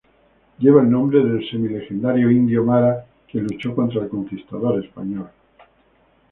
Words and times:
Lleva 0.57 0.81
el 0.81 0.89
nombre 0.89 1.23
del 1.23 1.47
semi 1.47 1.69
legendario 1.69 2.31
Indio 2.31 2.63
Mara 2.63 3.05
quien 3.31 3.43
luchó 3.43 3.75
contra 3.75 4.01
el 4.01 4.09
conquistador 4.09 4.83
español. 4.83 5.29